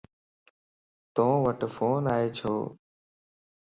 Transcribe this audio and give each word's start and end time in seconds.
تووٽ 1.13 1.59
فون 1.75 2.03
ائي 2.13 2.27
ڇو؟ 2.37 2.53